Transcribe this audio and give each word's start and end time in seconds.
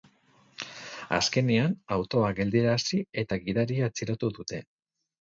Azkenean 1.17 1.77
autoa 1.97 2.33
geldiarazi 2.41 3.05
eta 3.27 3.41
gidaria 3.47 3.93
atxilotu 3.95 4.35
dute. 4.43 4.69